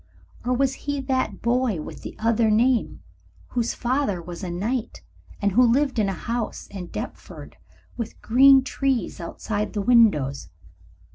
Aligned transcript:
Or 0.43 0.53
was 0.55 0.73
he 0.73 0.99
that 0.99 1.43
boy 1.43 1.79
with 1.79 2.01
the 2.01 2.15
other 2.17 2.49
name 2.49 3.03
whose 3.49 3.75
father 3.75 4.19
was 4.19 4.43
a 4.43 4.49
knight, 4.49 5.03
and 5.39 5.51
who 5.51 5.61
lived 5.63 5.99
in 5.99 6.09
a 6.09 6.13
house 6.13 6.65
in 6.71 6.87
Deptford 6.87 7.55
with 7.97 8.19
green 8.19 8.63
trees 8.63 9.19
outside 9.19 9.73
the 9.73 9.81
windows? 9.83 10.49